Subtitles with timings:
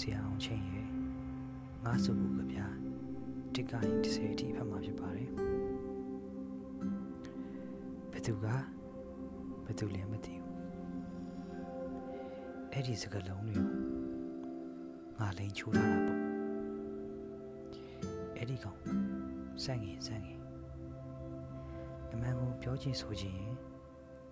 [0.00, 0.88] ဆရာအောင်ချင်းရဲ့
[1.84, 2.66] ငါစုဘူးကဗျာ
[3.54, 5.30] တစ်ကနေ30အထိဖတ်မှာဖြစ်ပါတယ်
[8.12, 8.46] ဘသူက
[9.66, 10.54] ဘသူလည်းမသိဘူး
[12.72, 13.68] အဲ့ဒီစကားလုံးတွေကို
[15.18, 16.20] ငါလိန်ချိုးလာတာပေါ့
[18.36, 18.80] အဲ့ဒီကောင်
[19.64, 20.40] စန့်ငင်စန့်ငင်
[22.12, 23.42] အမှန်ကိုပြောချင်းဆိုချင်း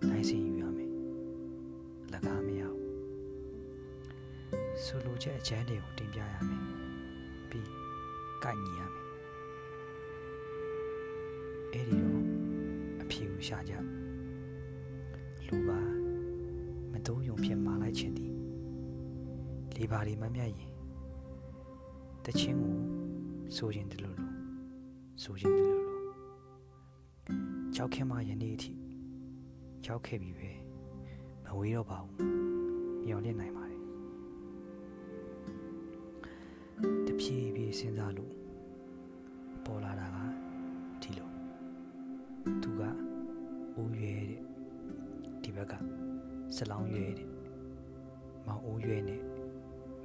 [0.09, 0.91] နိုင်စင်ယူရမယ်
[2.13, 2.62] လကားမရဘူး
[4.85, 6.63] ဆိုလိုချက်အချမ်းတွေကိုတင်ပြရမယ်
[7.49, 7.69] ပြီး
[8.43, 9.05] ကိုက်ညီရမယ်
[11.71, 12.23] အဲ့ဒီတော့
[13.01, 13.73] အဖြေကိုရှာကြ
[15.47, 15.79] လူပါ
[16.91, 18.33] မတိုးယုံဖြစ်မာလိုက်ခြင်းသည်
[19.75, 20.71] လေပါလီမမြတ်ရင်
[22.25, 22.75] တချင်းကို
[23.55, 24.33] ဆိုခြင်းတလို့လို့
[25.23, 25.99] ဆိုခြင်းတလို့လို့
[27.75, 28.73] ကြောက်ခင်မယနေ့အထိ
[29.85, 30.51] ကြောက်ခဲ့ပြီပဲ
[31.43, 32.17] မဝေးတော့ပါဘူး
[33.07, 33.62] မျော်လင့်နိုင်ပါ
[37.79, 38.33] စဉ်းစားလို့
[39.65, 40.17] ပေါ်လာတာက
[41.01, 41.29] ဒီလို
[42.63, 42.81] သူက
[43.75, 44.41] အိုးရွဲတဲ့
[45.43, 45.73] ဒီဘက်က
[46.55, 47.29] စလောင်းရွဲတဲ့
[48.47, 49.21] မောင်အိုးရွဲနဲ့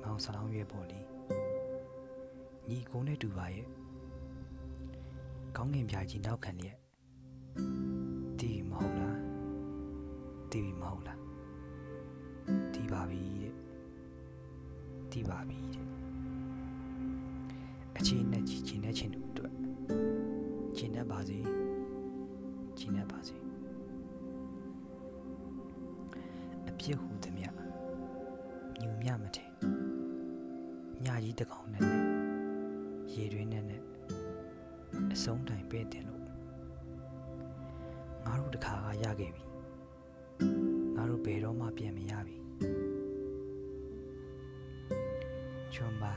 [0.03, 1.01] မောင်စလောင်းရွဲပေါ်လီ
[2.69, 3.67] ညီကိုနဲ့တူပါရဲ့
[5.57, 6.79] ကောင်းကင်ပြာကြီးနောက်ခံလျက်
[8.41, 9.19] တီးမဟုတ်လား
[10.53, 11.21] တီးမဟုတ်လား
[12.75, 13.55] တီးပါပြီတဲ့
[15.11, 15.68] တီးပါပြီ
[20.99, 21.39] ချင်းနဲ့ပါစေ
[22.79, 23.37] ချင်းနဲ့ပါစေ
[26.69, 27.45] အပြစ်ဟူသည်မြ
[28.81, 29.49] ညူမြမတဲ့
[31.05, 32.05] ညကြီးတကောင်နဲ့နဲ့
[33.13, 33.83] ရေတွင်းနဲ့နဲ့
[35.13, 36.23] အဆုံးတိုင်ပဲ့တင်လို့
[38.25, 39.45] ငါတို့တခါကရခဲ့ပြီ
[40.97, 42.37] ငါတို့ဘယ်တော့မှပြန်မရပြီ
[45.75, 46.13] ချွန်ပါ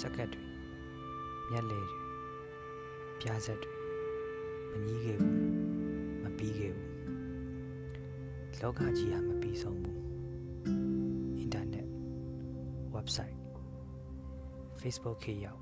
[0.00, 0.44] စကတ်တွေ
[1.50, 1.98] မျက်လေတွေ
[3.20, 3.77] ပြားဆက်တွေ
[4.80, 5.36] မကြီးခဲ့ဘူး
[6.22, 6.88] မပြီးခဲ့ဘူး
[8.60, 10.00] လောကကြီးဟာမပြီးဆုံးဘူး
[11.38, 11.88] အင်တာနက်
[12.94, 13.38] website
[14.80, 15.60] Facebook ခေတ်ရောက်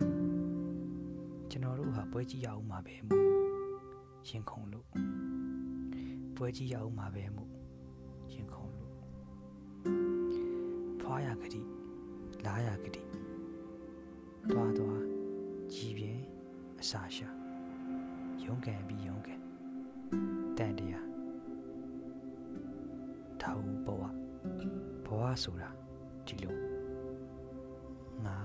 [1.50, 3.26] ကျွန်တော်တို့ဟာပွဲကြီးရအောင်မှာပဲမို့
[4.28, 4.88] ရင်ခုန်လို့
[6.36, 7.50] ပွဲကြီးရအောင်မှာပဲမို့
[8.32, 8.94] ရင်ခုန်လို့
[11.00, 11.62] ဖွာရကတိ
[12.44, 13.02] လားရကတိ
[14.50, 15.02] တွားတွား
[15.72, 16.22] ကြည်ပြင်း
[16.80, 17.35] အစာရှာ
[18.46, 19.40] ရုံးကန်ပြီးရုံးကန်
[20.58, 21.08] တန်တရား
[23.40, 24.02] ထာဝဘဝ
[25.06, 25.68] ဘဝဆိုတာ
[26.26, 26.54] ဒီလို
[28.24, 28.36] ငါ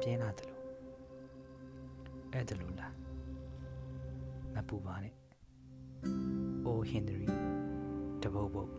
[0.00, 0.62] ပြင်းလာတယ်လို့
[2.32, 2.94] အဲ့ဒါလို့လား
[4.54, 5.14] မပူပါနဲ့
[6.64, 7.26] အိုဟင်နရီ
[8.22, 8.70] တပုတ်ပုတ်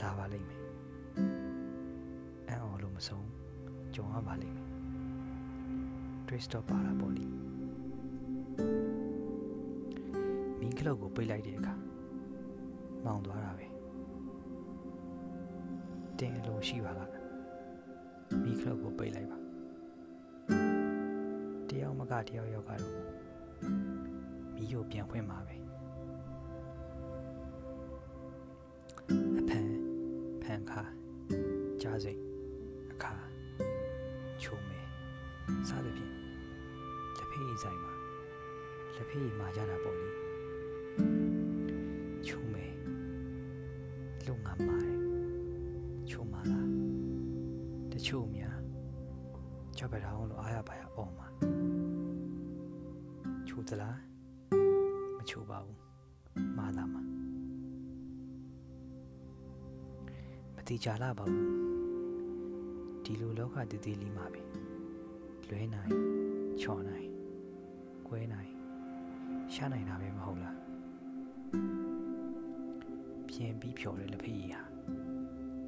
[0.00, 0.60] လာပါလိမ့်မယ်
[2.48, 3.26] အံ့အော်လို့မဆုံး
[3.94, 4.68] ကြုံရပါလိမ့်မယ်
[6.26, 7.24] twist of ပါတာပေါ့လी
[10.64, 11.74] မင်းကလောက်ကိုပိတ်လိုက်တဲ့အခါ
[13.04, 13.66] မောင်သွားတာပဲ
[16.18, 17.10] တင်းအလိုရှိပါလား
[18.42, 19.38] မီးကလောက်ကိုပိတ်လိုက်ပါ
[21.68, 22.94] တယောက်မကတယောက်ယောက်ကတော့
[24.54, 25.56] မီးကိုပြန်ဖွင့်ပါပဲ
[29.38, 29.68] အဖန်
[30.42, 30.82] ဖန်ခါ
[31.82, 32.20] ကြားစိတ်
[32.92, 33.14] အခါ
[34.42, 34.80] ချုံမဲ
[35.68, 36.12] စသဖြင့်
[37.18, 37.92] လက်ဖေးဆိုင်မှာ
[38.96, 40.23] လက်ဖေးမှာကြတာပေါ့လေ
[44.28, 44.92] လုံငါမိုင်
[46.10, 46.68] ချုံမလား
[47.92, 48.58] တချို့များ
[49.76, 51.28] ကြောက်ပထောင်လို့အားရပါရအော်မှာ
[53.48, 53.98] ချိုးသလား
[55.16, 55.78] မချိုးပါဘူး
[56.58, 57.02] မာတာမှာ
[60.54, 61.48] မတိကြလာပါဘူး
[63.04, 64.42] ဒီလိုလောကတည်တည်လေးမှာပဲ
[65.48, 65.92] လွဲနိုင်
[66.60, 67.08] ချော်နိုင်
[68.08, 68.50] ကွဲနိုင်
[69.54, 70.56] ရှားနိုင်တာပဲမဟုတ်လား
[73.34, 74.62] ပြင်းပြီးဖြော်တဲ့လက်ဖက်ရည်ဟာ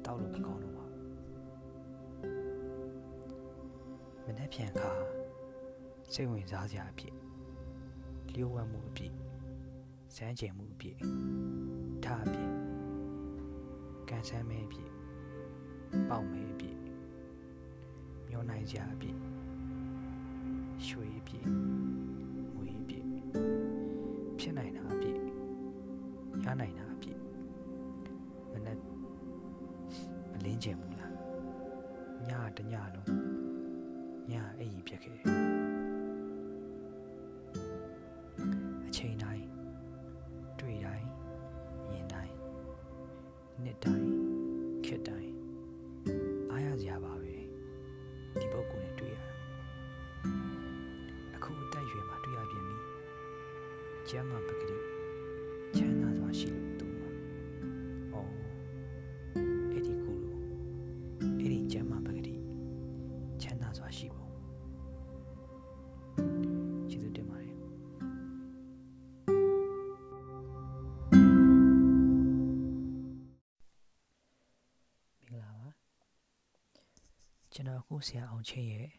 [0.05, 1.03] တောက်လို့မကောင်းတော့ပါဘူး
[4.25, 4.91] မနေ့ပြန်ခါ
[6.13, 7.15] စိတ်ဝင်စားစရာအဖြစ်
[8.33, 9.13] လျှို့ဝှက်မှုအဖြစ်
[10.15, 10.97] စမ်းကြင်မှုအဖြစ်
[12.05, 12.51] ထားအဖြစ်
[14.09, 14.89] ကန်ဆန်းမဲအဖြစ်
[16.09, 16.77] ပေါက်မဲအဖြစ်
[18.29, 19.17] မျောနိုင်စရာအဖြစ်
[20.87, 21.45] ရွှေအဖြစ်
[22.55, 23.05] ငွေအဖြစ်
[24.39, 25.17] ဖြစ်နိုင်တာအဖြစ်
[26.45, 26.86] ရနိုင်တာ
[30.67, 31.13] ကျင်ဘူးလား
[32.29, 33.11] ညတညလုံး
[34.31, 35.17] ညအိပ်ကြီးဖြစ်ခဲ့
[38.87, 39.45] အချိန်တိုင်း
[40.59, 41.07] တွေ့တိုင်း
[41.89, 42.35] မြင်တိုင်း
[43.63, 44.09] နှစ်တိုင်း
[44.85, 45.33] ခက်တိုင်း
[46.51, 47.35] အားရစရာပါပဲ
[48.39, 49.17] ဒီပုဂ္ဂိုလ်နဲ့တွေ့ရ
[51.35, 52.77] အခုအသက်အရွယ်မှာတွေ့ရပြန်ပြီ
[54.09, 54.66] ကျမ်းမှာပက
[78.05, 78.89] ကျွန်တော်အခုဆရာအောင်ချင်းရဲ့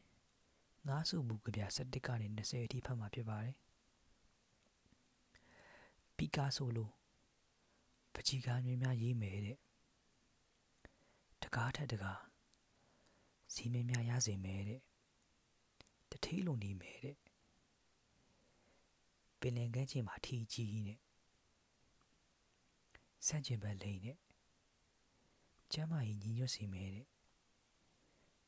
[0.89, 3.57] ငါးစုမူကြပြ7ကနေ20အထိဖတ်မှာဖြစ်ပါတယ်
[6.17, 6.91] ပီကာဆိုလို
[8.15, 9.59] ပချီကားများများရေးမယ်တဲ့
[11.43, 12.21] တကားထက်တကား
[13.55, 14.81] စီမင်းများရစေမယ်တဲ့
[16.11, 17.17] တထေးလုံးနေမယ်တဲ့
[19.41, 21.01] ပင်လင်ကန်းချင်းမှာထီကြီးနဲ့
[23.27, 24.19] ဆန့်ကျင်ဘက်လိန်နဲ့
[25.73, 27.09] ကျမ်းမာရေးညီညွတ်စေမယ်တဲ့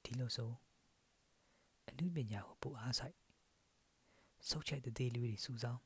[0.05, 0.51] ဒီလိုဆို
[1.89, 3.17] အနုပညာကိုပိုအားဆိုင်
[4.49, 5.83] စုပ်ချိတ်တဲ့သေးလေးတွေစူဆောင်း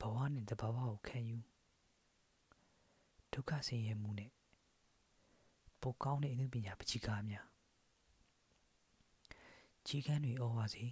[0.00, 1.38] ဘဝနဲ့တဘာဝကိုခံယူ
[3.32, 4.30] ဒုက္ခဆင်းရဲမှုနဲ့
[5.80, 7.46] ပိုကောင်းတဲ့အနုပညာပချိကားများ
[9.86, 10.84] ကြီးကန်းတွေဩဝါစီ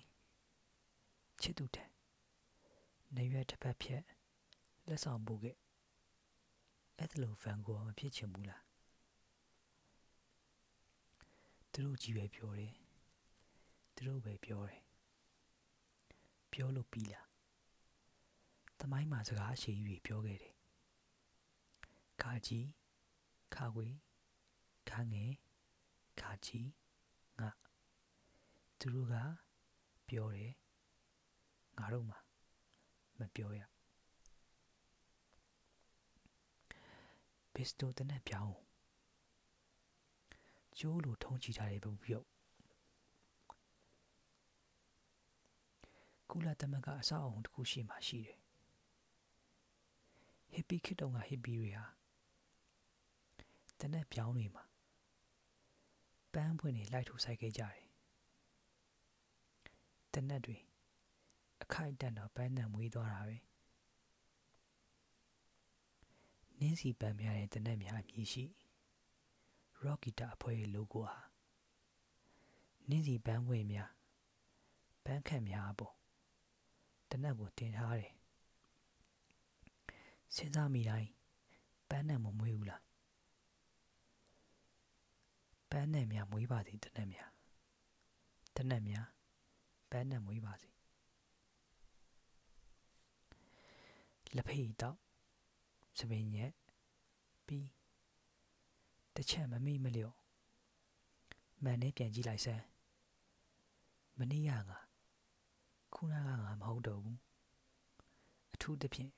[1.42, 1.88] ချစ်သူတဲ့
[3.16, 4.02] နေရွက်တစ်ပတ်ဖြတ်
[4.88, 5.56] လက်ဆောင်ပို့ခဲ့
[6.98, 8.62] အဲ့ဒါလိုဖန်ကိုမဖြစ်ချင်ဘူးလား
[11.72, 12.72] သူတို့ကြီးပဲပြောတယ်
[13.94, 14.82] သူတို့ပဲပြောတယ်
[16.52, 17.28] ပြောလို့ပြီးလား
[18.78, 20.54] သမိုင်းမှာစကားအရှိကြီးတွေပြောခဲ့တယ်
[22.22, 22.68] ခါကြီး
[23.54, 23.96] ခါဝေး
[24.90, 25.32] ခါငယ်
[26.20, 26.68] ခါကြီး
[27.38, 27.50] ငါ
[28.80, 29.14] သူတို့က
[30.08, 30.52] ပြောတယ်
[31.78, 32.16] ငါတို့မှ
[33.18, 33.60] မပြောရ
[37.54, 38.54] ပစ္စတိုတနက်ပြောင်း
[40.78, 42.26] ကျိုးလိုထုံးချထားတဲ့ပုံပြုတ်
[46.30, 48.38] ကုလသမဂ္ဂအဆောက်အအုံတစ်ခုရှိမှရှိတယ်
[50.52, 51.86] ဟစ်ပီခေတ်တုန်းကဟစ်ပီတွေဟာ
[53.80, 54.64] တနက်ပြောင်းတွေမှာ
[56.32, 57.78] ပန်းပွင့်တွေလိုက်ထူဆိုင်ခဲ့ကြတယ်
[60.14, 60.56] တနက်တွေ
[61.62, 63.36] အခိုက်အတန့်တော့ပန်းတန်မွေးသွားတာပဲ
[66.58, 68.44] နင်းစီပန်းများတဲ့တနက်များအမည်ရှိ
[69.84, 71.16] Rockita အဖွဲ့ရဲ့ logo ဟာ
[72.88, 73.90] နင်းစီပန်းပွင့်များ
[75.04, 75.94] ပန်းခန့်များအပေါ်
[77.10, 78.12] တနက်ကိုတင်ထားတယ်
[80.34, 81.10] စဉ်းစားမိတိုင်း
[81.88, 82.82] ပန်းနဲ့မမွေးဘူးလား
[85.70, 87.30] ပန်းနဲ့များမွေးပါစေတနက်များ
[88.56, 89.06] တနက်များ
[89.90, 90.70] ပန်းနဲ့မွေးပါစေ
[94.36, 94.96] လက်ဖေးတော့
[95.98, 96.52] စပင်းညက်
[97.46, 97.68] ပြီး
[99.16, 100.14] တစ်ချက်မမိမလျော့
[101.62, 102.64] မှန်နဲ့ပြန်ကြည့်လိုက်စမ်း
[104.18, 104.78] မနေ့ကငါ
[105.94, 107.18] ခုနကငါမဟုတ်တော့ဘူး
[108.54, 109.12] အထူးသဖြင့်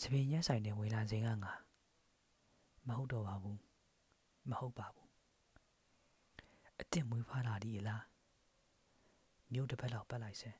[0.00, 1.52] စပင်ရက်ဆိုင်တဲ့ဝင်လာစဉ်ကငါ
[2.88, 3.60] မဟုတ်တော့ပါဘူး
[4.50, 5.08] မဟုတ်ပါဘူး
[6.78, 8.04] အစ်စ်မွေးဖွားလာဒီလား
[9.52, 10.58] မြို့တစ်ဖက်လောက်ပတ်လိုက်စမ်း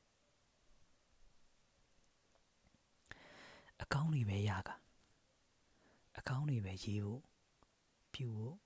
[3.81, 4.69] အကောင်းတွေပဲရက
[6.17, 7.21] အကောင်းတွေပဲရေးဖို့
[8.15, 8.57] ပြူဖို့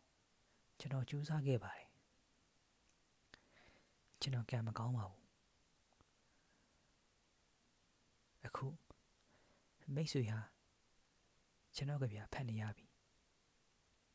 [0.80, 1.88] ကျွန်တော်ကြိုးစားခဲ့ပါတယ်
[4.22, 5.26] ကျွန်တော်ကံမကောင်းပါဘူး
[8.46, 8.68] အခု
[9.96, 10.40] မိတ်ဆွေဟာ
[11.76, 12.88] ကျွန်တော်ကဗျာဖတ်နေရပြီ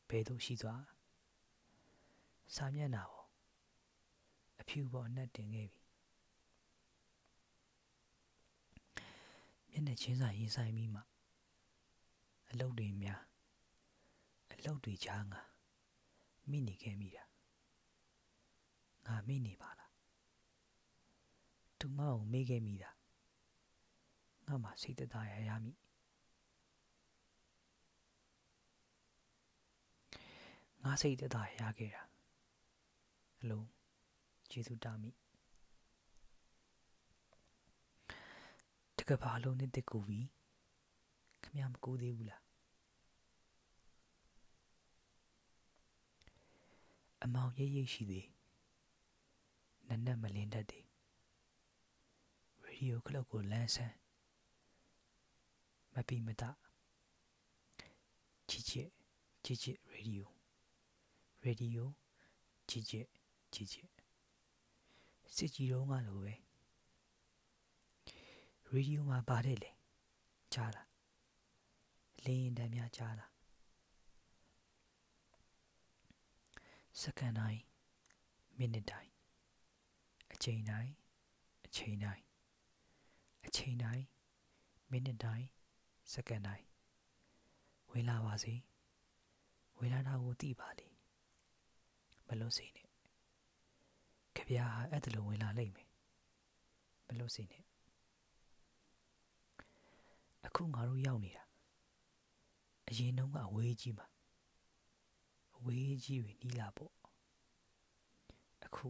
[0.09, 0.83] ဘယ်သို့ရှိသွား
[2.55, 3.27] စာမျက်နှာပေါ်
[4.59, 5.81] အဖြူပေါ်နှက်တင်ခဲ့ပြီ
[9.69, 11.01] မျက်နှာချင်းစာရင်ဆိုင်ပြီးမှ
[12.49, 13.34] အလုတ်တွေများအ
[14.65, 15.41] လုတ်တွေချားငါ
[16.49, 17.23] မိနေခဲ့မိတာ
[19.05, 19.91] ငါမိနေပါလား
[21.79, 22.91] သူမအောင်မေးခဲ့မိတာ
[24.47, 25.73] ငါမှစိတ်သက်သာရရမိ
[30.83, 32.03] ငါစိတ်သက်သာရခဲ့တာ
[33.41, 33.67] အလုံး
[34.51, 35.11] ကျေးဇူးတာမိ
[38.97, 40.27] တကဘာလုံးနဲ့တက်ကူပြီး
[41.43, 42.44] ခမမကူသေးဘူးလား
[47.27, 48.27] အမောင်ရိပ်ရိပ်ရှိသေး
[49.87, 50.85] နက်နက်မလင်းတတ်သေး
[52.63, 53.95] ရေဒီယိုကလပ်ကိုလမ်းဆန်း
[55.93, 56.43] မပီမတ
[58.49, 58.89] ချစ်ချစ်
[59.43, 60.29] ချစ်ချစ်ရေဒီယို
[61.43, 61.89] ရေဒီယို
[62.69, 63.07] ချစ်ချစ်
[63.53, 63.89] ချစ်ချစ်
[65.35, 66.33] စစ်ကြီးတော့ကလိုပဲ
[68.69, 69.71] ရေဒီယိုမှာပါတယ်လေ
[70.53, 70.89] ကြားလား
[72.25, 73.34] လင်းရင်တမ်းများကြားလား
[77.01, 77.61] စက္ကန့်တိုင်း
[78.57, 79.11] မိနစ်တိုင်း
[80.33, 80.91] အချိန်တိုင်း
[81.65, 82.23] အချိန်တိုင်း
[83.45, 84.05] အချိန်တိုင်း
[84.91, 85.47] မိနစ်တိုင်း
[86.13, 86.65] စက္ကန့်တိုင်း
[87.91, 88.53] ဝင်လာပါစေ
[89.77, 90.87] ဝင်လာတာကိုသိပါလေ
[92.27, 92.87] မလွတ်စေနဲ့
[94.35, 95.89] ခဗျာအဲ့ဒါလိုဝင်လာလိမ့်မယ်
[97.07, 97.63] မလွတ်စေနဲ့
[100.45, 101.43] အခုငါတို့ရောက်နေတာ
[102.89, 104.14] အရင်တုန်းကအဝေးကြီးမှာအ
[105.65, 106.93] ဝေးကြီးတွေနီးလာပေါ့
[108.65, 108.87] အခု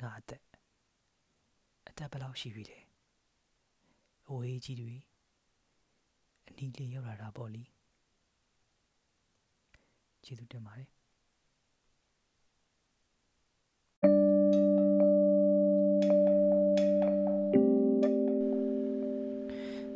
[0.00, 0.42] ငါအသက်
[1.88, 2.78] အသက်ဘယ်လောက်ရှိပြီလဲ
[4.28, 4.96] အဝေးကြီးတွေ
[6.48, 7.64] အနီးလေးရောက်လာတာပေါ့လी
[10.24, 10.90] ကျေးဇူးတင်ပါတယ်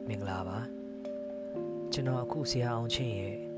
[0.08, 0.58] မင်္ဂလာပါ
[1.92, 3.53] ကျွန်တော်အခုဆရာအောင်ချင်းရဲ့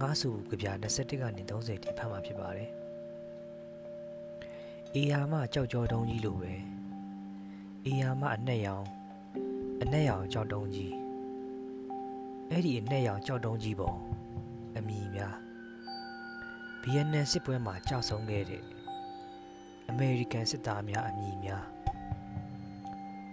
[0.00, 2.70] ငါးစုကြပြ21ကနေ30တိဖတ်မှာဖြစ်ပါတယ်
[4.94, 6.52] အေယာမကြောက်ကြောတုံးကြီးလိုပဲ
[7.86, 8.86] အေယာမအနှက်ရောင်
[9.82, 10.94] အနှက်ရောင်ကြောက်တုံးကြီး
[12.50, 13.98] အဲ့ဒီအနှက်ရောင်ကြောက်တုံးကြီးပေါ်
[14.76, 15.34] အမိများ
[16.82, 18.62] ဗီယက်နမ်စစ်ပွဲမှာကြောက်ဆုံးခဲ့တဲ့
[19.88, 21.64] အမေရိကန်စစ်သားများအမိများ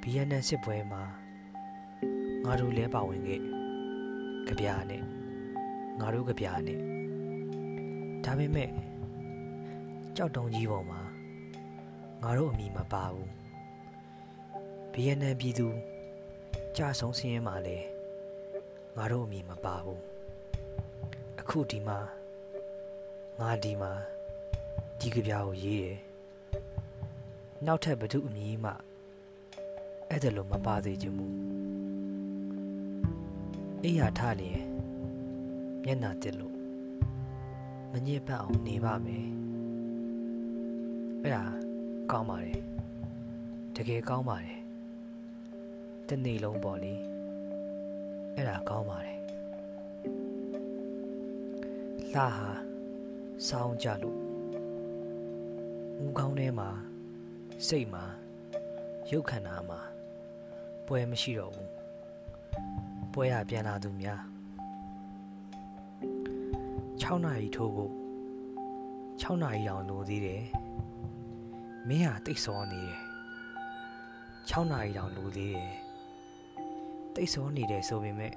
[0.01, 1.03] ဗီယက်နမ်စစ်ပွဲမှာ
[2.43, 3.41] ငါတို့လဲပါဝင်ခဲ့
[4.47, 5.20] ကြပြနဲ့
[6.00, 6.79] ငါတို့ကြပြနဲ့
[8.25, 8.69] ဒါပေမဲ့
[10.15, 11.01] ကြောက်တုံးကြီးပေါ်မှာ
[12.21, 13.29] ငါတို့အမိမပါဘူး
[14.93, 15.67] ဗီယက်နမ်ပြည်သူ
[16.77, 17.77] ကြာဆုံးစင်းရဲမှာလဲ
[18.98, 20.01] ငါတို့အမိမပါဘူး
[21.39, 22.00] အခုဒီမှာ
[23.39, 23.91] ငါဒီမှာ
[25.00, 25.98] ဒီကြပြာကိုရေးတယ်
[27.65, 28.71] နောက်ထပ်ဘသူအမည်မှ
[30.10, 31.36] အဲ့ဒါလိုမပါသေးချင်ဘူး
[33.83, 34.60] အိယာထလျင်
[35.85, 36.55] မျက်နာတက်လို့
[37.91, 39.27] မညစ်ပတ်အောင်နေပါမယ်
[41.21, 41.43] အဲ့ဒါ
[42.11, 42.61] ကောင်းပါတယ်
[43.75, 44.59] တကယ်ကောင်းပါတယ်
[46.07, 46.93] တနေ့လုံးပေါ့လေ
[48.35, 49.17] အဲ့ဒါကောင်းပါတယ်
[52.13, 52.27] လှဟာ
[53.47, 54.19] စောင်းကြလို့
[56.03, 56.69] ဦးကောင်းထဲမှာ
[57.67, 58.03] စိတ်မှာ
[59.11, 59.79] ရုပ်ခန္ဓာမှာ
[60.88, 61.69] ပွဲမရှိတော့ဘူး
[63.13, 64.30] ပွဲရပြန်လာသူများ
[67.01, 67.93] 6နာရီထိုးဖို့
[69.22, 70.43] 6နာရီတောင်လိုသေးတယ်
[71.88, 73.00] မင်းဟာတိတ်ဆောနေတယ်
[74.50, 75.72] 6နာရီတောင်လိုသေးတယ်
[77.15, 78.34] တိတ်ဆောနေတယ်ဆိုပေမဲ့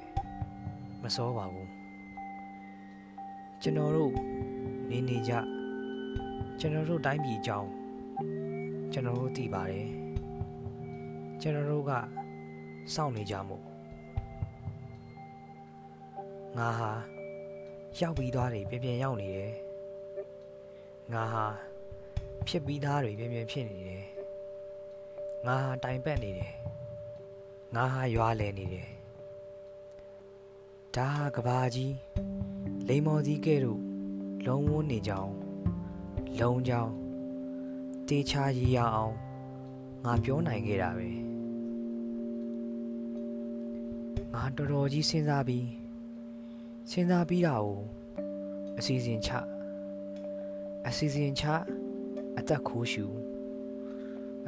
[1.03, 1.71] မစောပါဘူး
[3.63, 4.13] ကျွန်တော်တို့
[4.91, 5.33] နေနေကြ
[6.61, 7.71] ကျွန်တော်တို့တိုင်းပြည်အကြောင်း
[8.93, 9.89] ကျွန်တော်တို့သိပါတယ်
[11.41, 11.93] ကျွန်တော်တို့က
[12.95, 13.63] စောင့်နေကြမို့
[16.59, 16.93] ငါဟာ
[18.01, 19.53] ရောက်ပြီးသားတွေပြပြရောက်နေတယ်
[21.13, 21.47] ငါဟာ
[22.47, 24.05] ဖြစ်ပြီးသားတွေပြပြဖြစ်နေတယ်
[25.47, 26.53] ငါဟာတိုင်ပတ်နေတယ်
[27.75, 28.89] ငါဟာရွာလဲနေတယ်
[30.97, 31.95] ဒါဟာကဘာကြီး
[32.89, 33.81] လိမ္မော်စည်းကဲ့သို့
[34.47, 35.33] လုံးဝနေကြောင်း
[36.41, 36.93] လုံးကြောင်း
[38.09, 39.15] တေချာရည်ရအောင်
[40.05, 41.09] ငါပြောနိုင်ခဲ့တာပဲ
[44.33, 45.84] ငါတော်တော်ကြီးစဉ်းစားပြီး
[46.91, 47.81] စဉ်းစားပြီးတာကို
[48.79, 49.31] အစီအစဉ်ချ
[50.87, 51.45] အစီအစဉ်ချ
[52.39, 53.07] အသက်ခိုးရှူ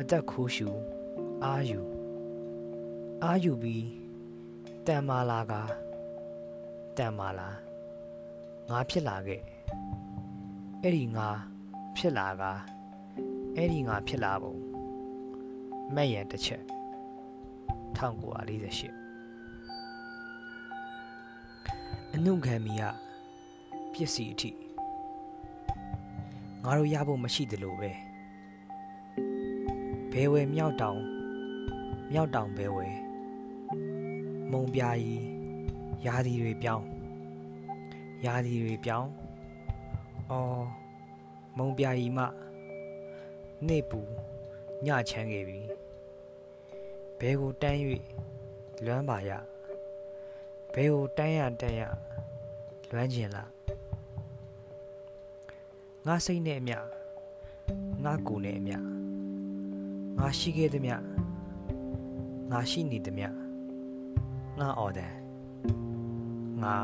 [0.01, 0.69] အသက်ခိုးရှူ
[1.45, 1.81] အာယူ
[3.23, 3.87] အာယူပြီး
[4.87, 5.53] တန်မာလာက
[6.97, 7.49] တန်မာလာ
[8.71, 9.43] ငါဖြစ်လာခဲ့
[10.83, 11.29] အဲ့ဒီငါ
[11.97, 12.43] ဖြစ်လာက
[13.57, 14.55] အဲ့ဒီငါဖြစ်လာပုံ
[15.95, 16.63] မဲ့ရန်တစ်ချက်
[17.97, 19.06] 1948
[22.19, 22.83] အနုခံမီက
[23.93, 24.51] ပစ္စည်းအထိ
[26.65, 27.91] ငါတို့ရဖို့မရှိသလိုပဲ
[30.13, 31.01] ဘဲဝဲမြောက်တောင်
[32.13, 32.89] မြောက်တောင်ဘဲဝဲ
[34.51, 35.25] မုံပြာကြီး
[36.07, 36.87] ရာသီတွေပြောင်း
[38.25, 39.11] ရာသီတွေပြောင်း
[40.31, 40.65] အော်
[41.59, 42.25] မုံပြာကြီးမှ
[43.67, 44.01] နေပူ
[44.87, 45.61] ညချမ်းခဲ့ပြီ
[47.19, 47.79] ဘဲကိုတန်း၍
[48.85, 49.31] လွမ်းပါရ
[50.75, 51.83] ဘဲကိုတန်းရတန်းရ
[52.93, 53.51] လွမ်းကျင်လား
[56.07, 56.79] ငါစိတ်နဲ့အမျှ
[58.05, 58.77] ငါကိုယ်နဲ့အမျှ
[60.19, 60.97] ငါရှိခဲ့သည်မျှ
[62.51, 63.29] ငါရှိနေသည်မျှ
[64.59, 65.13] ငါအော်တယ်
[66.63, 66.75] ငါ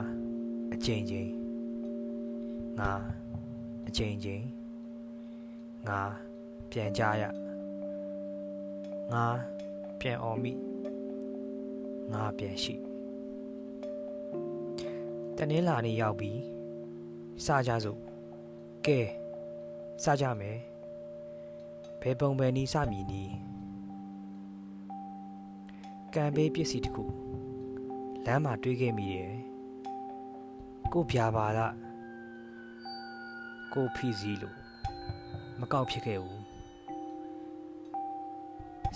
[0.73, 1.31] အချိန်ချင်း
[2.79, 2.91] ငါ
[3.89, 4.45] အချိန်ချင်း
[5.89, 6.01] ငါ
[6.71, 7.25] ပြန်ကြရ
[9.13, 9.25] ငါ
[10.01, 10.53] ပြန်អော်မိ
[12.13, 12.92] ငါပြန်ရှိ
[15.39, 16.31] တနင်္လာနေ့ရောက်ပြီ
[17.45, 17.99] စကြစို့
[18.87, 19.01] ကဲ
[20.05, 20.59] စကြမယ်
[22.01, 23.33] ဘယ်ပုံပဲနီးစမည်နီး
[26.15, 27.05] ကံပေးပစ္စည်းတစ်ခု
[28.27, 29.33] လမ်းမှာတွေးခဲ့မိတယ်
[30.93, 31.75] ကိုပြာပါလား
[33.73, 34.57] ကိုဖီစီလို့
[35.61, 36.43] မကောက်ဖြစ်ခဲ့ဘူး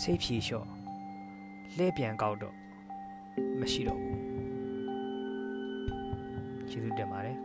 [0.03, 0.69] စိတ်ဖြေလျှော့
[1.77, 2.57] လှဲပြန်ကောက်တော့
[3.61, 4.16] မရှိတော့ဘူး
[6.77, 7.37] ကျေးဇူးတင်ပါတယ်